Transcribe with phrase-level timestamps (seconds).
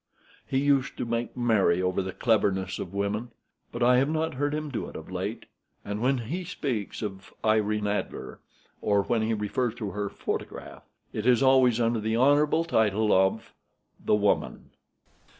[0.47, 3.29] He used to make merry over the cleverness of women,
[3.71, 5.45] but I have not heard him do it of late.
[5.85, 8.39] And when he speaks of Irene Adler,
[8.81, 10.81] or when he refers to her photograph,
[11.13, 13.53] it is always under the honorable title of
[14.03, 14.71] the woman.